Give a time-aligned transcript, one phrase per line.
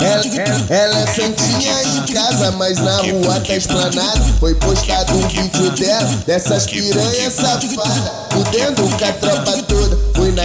[0.00, 4.20] Ela, ela é santinha em casa, mas na rua tá esplanada.
[4.40, 8.12] Foi postado um vídeo dela, dessas piranhas safadas.
[8.32, 9.55] Fudendo com a tropa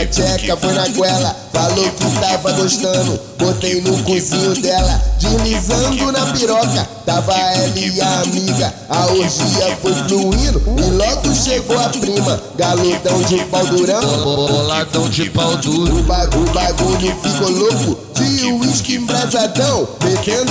[0.01, 1.35] na tcheca, foi na goela.
[1.53, 3.19] Falou que tava gostando.
[3.37, 6.87] Botei no cozinho dela, deslizando na piroca.
[7.05, 8.73] Tava ela e a amiga.
[8.89, 10.61] A orgia foi fluindo.
[10.77, 12.41] E logo chegou a prima.
[12.55, 14.47] Galudão de pau durão.
[14.47, 15.99] Boladão de pau duro.
[15.99, 18.10] O bagulho ficou louco.
[18.21, 19.89] De uísque embrasadão.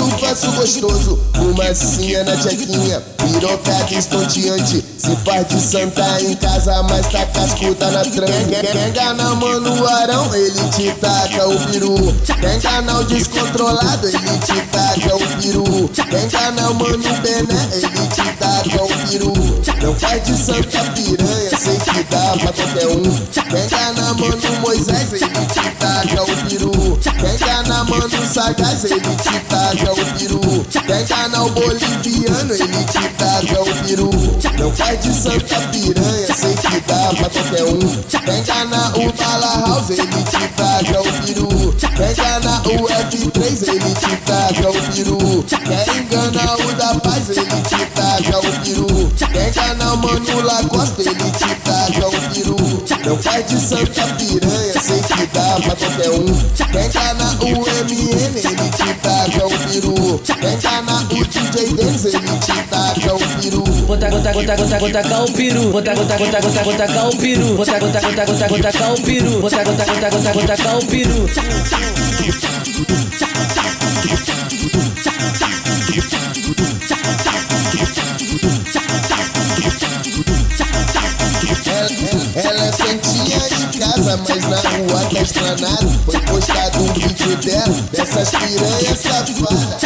[0.02, 1.18] Um passo gostoso.
[1.34, 3.00] Fumacinha na tchequinha.
[3.16, 4.84] Pirocada estonteante.
[4.98, 8.60] Se faz de santa em casa, mas tá cascuda na tranca.
[8.60, 11.94] Quer enganar mano Arão, ele te taca o peru.
[12.56, 15.88] Enganar o descontrolado, ele te taca o peru.
[15.94, 19.32] Quer enganar mano Bené, ele te taca o peru.
[19.82, 23.26] Não faz de santa piranha, sei que dá pra qualquer um.
[23.30, 26.69] Quer enganar mano Moisés, ele te taca o peru.
[27.00, 30.66] Quer enganar mano Sagaz, ele te taca o peru.
[30.70, 34.10] Enganar o boliviano, ele te taca o peru.
[34.58, 38.02] Não faz de santa piranha, sei que dá pra qualquer um.
[38.08, 41.74] Quer enganar o Bala House, ele te taca o peru.
[41.96, 45.44] Quer enganar o F3, ele te taca o peru.
[45.44, 49.12] Quer enganar o da paz, ele te taca o peru.
[49.16, 52.84] Quer enganar o Mano Lacosta, ele te taca o peru.
[53.04, 56.50] Não faz de santa piranha, sei que dá pra qualquer um.
[56.70, 60.20] Quer enganar o MN, ele te taca o peru.
[60.24, 63.64] Quer enganar o DJ Denz, ele te taca o peru.
[63.86, 65.70] Bota, bota, bota, bota, bota, cá o peru.
[65.72, 67.56] Bota, bota, bota, bota, bota, cá o peru.
[67.56, 69.40] Bota, bota, bota, bota, bota, cá o peru.
[69.40, 71.26] Bota, bota, bota, bota, bota, cá o peru.
[84.10, 85.88] É casa, mas na rua tá esplanado.
[86.04, 89.84] Foi postado um vídeo dela, dessas piranhas safadas.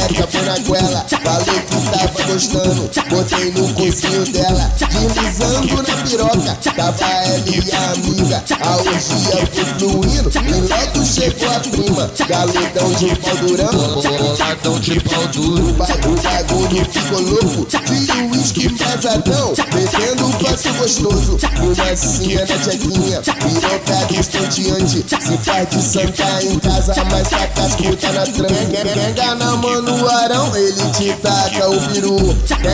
[0.00, 1.06] Na tcheca, foi na goela.
[1.22, 2.90] Falou que tava gostando.
[3.10, 6.58] Botei no cozinho dela, deslizando na piroca.
[6.74, 8.42] Tava ela e a amiga.
[8.60, 10.30] A orgia foi fluindo.
[10.70, 12.10] Logo chegou a prima.
[12.26, 14.00] Galudão de pau durão.
[14.00, 15.68] Boladão de pau duro.
[15.68, 17.66] O bagulho, ficou louco.
[17.68, 19.52] De uísque embrasadão.
[19.74, 21.38] Metendo um passo gostoso.
[21.56, 23.20] Fumacinha na tchequinha.
[23.20, 25.04] Pirocada estonteante.
[25.20, 28.94] Se faz de santa em casa, mas tá cascuda na tranca.
[28.94, 32.16] Quer enganar mano Arão, ele te taca o peru.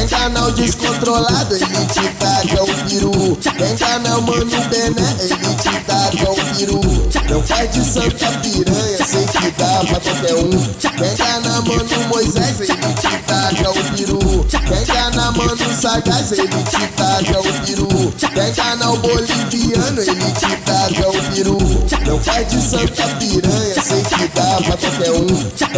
[0.02, 3.36] Enganar o descontrolado, ele te taca o peru.
[3.36, 6.80] Quer enganar mano Bené, ele te taca o peru.
[7.28, 10.74] Não faz de santa piranha, sei que dá pra qualquer um.
[10.78, 14.46] Quer enganar mano Moisés, ele te taca o peru.
[15.32, 18.14] Mano Sagaz, ele te taca o peru.
[18.22, 21.58] Enganar o boliviano, ele te taca o peru.
[22.06, 25.26] Não faz de santa piranha, sei que dá pra qualquer um.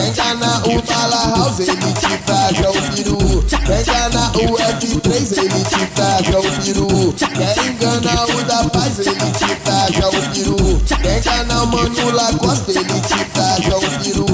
[0.08, 3.44] Enganar o Bala House, ele te taca o peru.
[3.48, 7.14] Enganar o F3, ele te taca o peru.
[7.14, 10.80] Quer enganar o da paz, ele te taca o peru.
[11.18, 14.27] Enganar o Mano Lacosta, ele te taca o peru.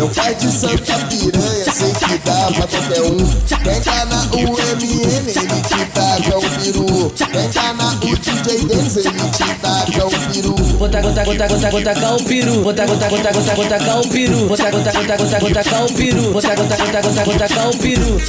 [0.00, 3.18] Não faz de santa piranha, sei que dá pra qualquer um.
[3.46, 7.12] Quer enganar o MN, ele te taca o peru.
[7.14, 10.54] Quer enganar o DJ Denz, ele te taca o peru.
[10.78, 12.62] Bota, bota, bota, bota, bota, cá o peru.
[12.62, 14.48] Bota, bota, bota, bota, bota, cá o peru.
[14.48, 16.32] Bota, bota, bota, bota, bota, cá o peru.
[16.32, 18.20] Bota, bota, bota, bota, bota, cá o peru.